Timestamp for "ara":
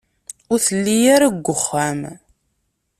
1.15-1.27